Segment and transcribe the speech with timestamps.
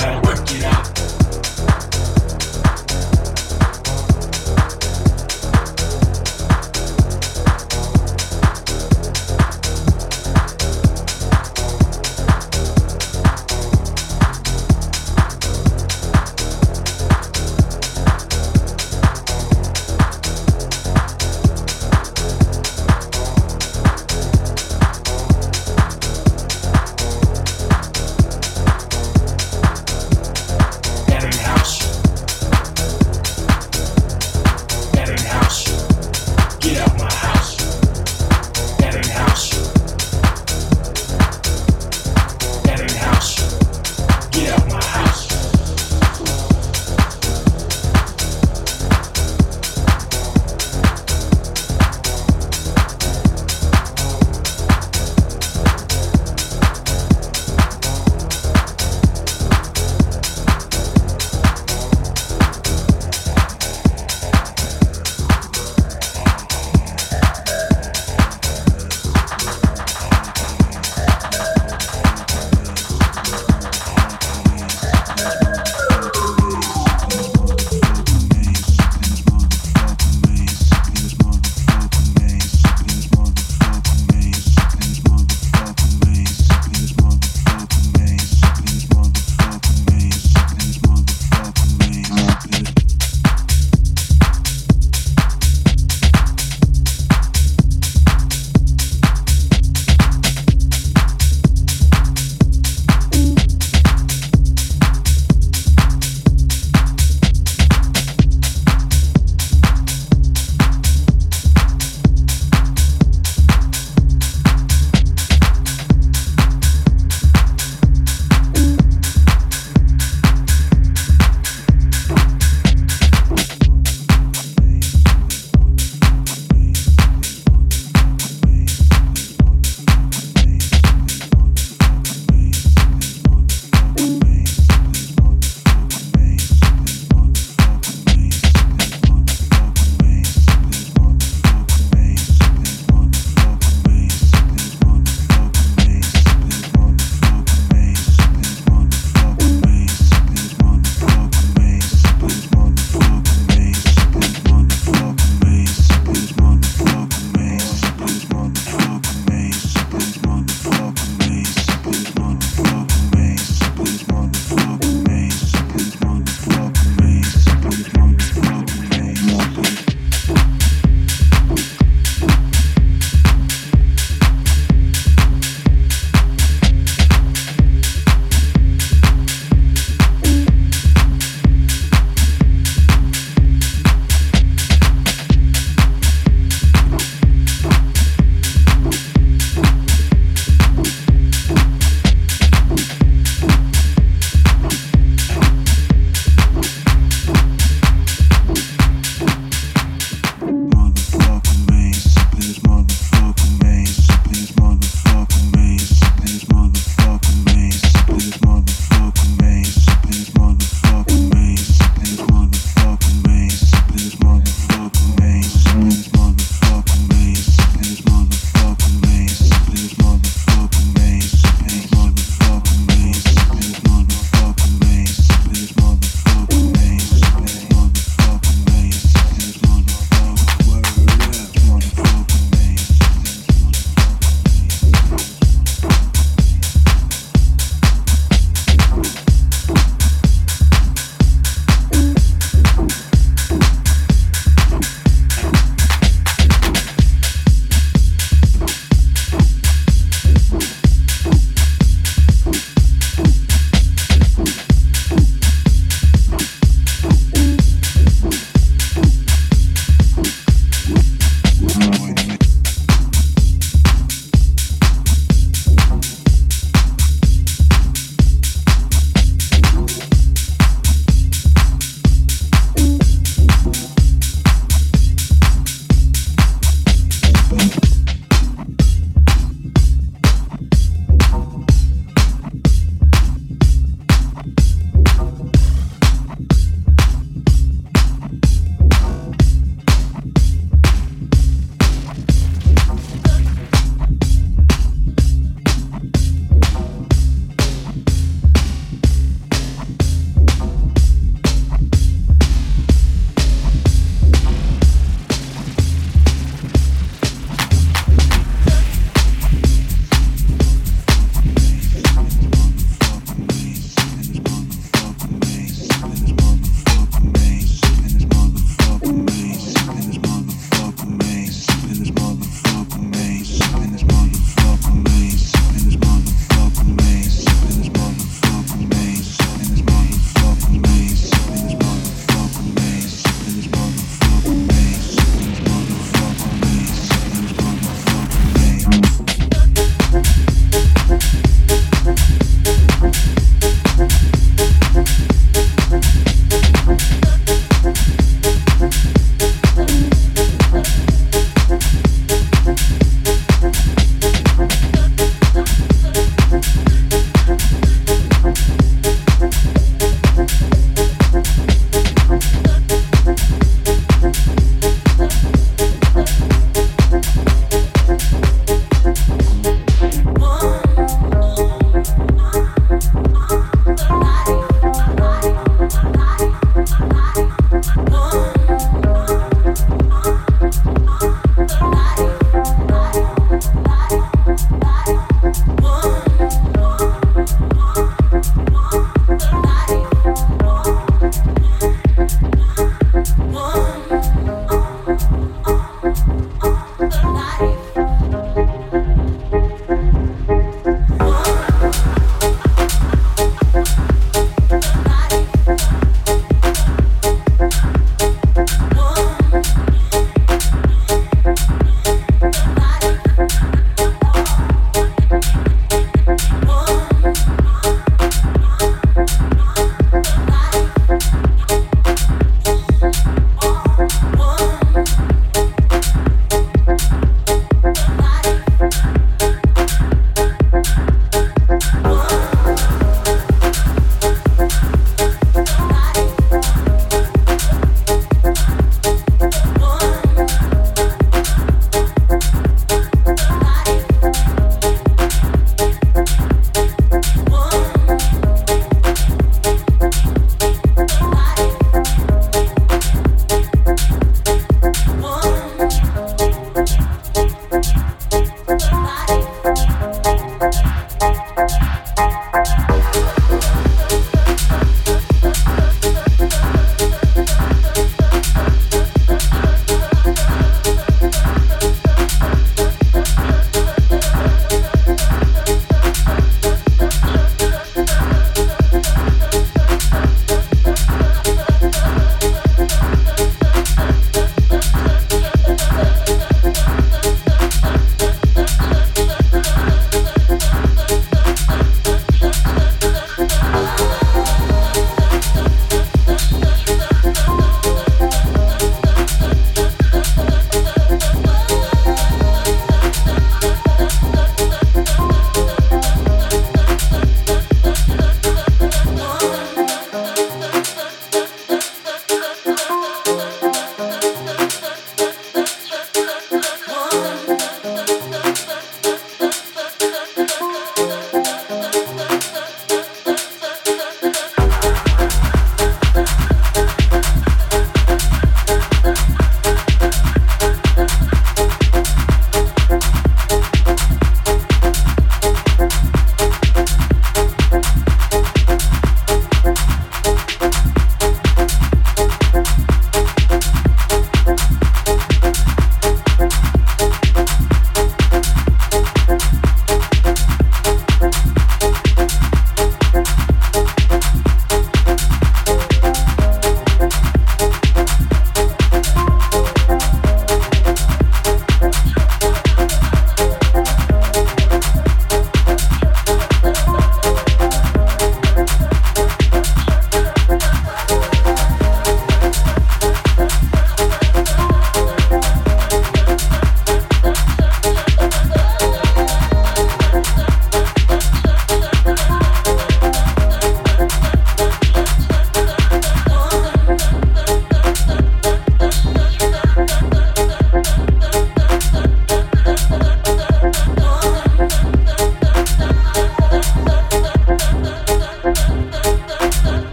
[0.00, 1.01] out, work it out.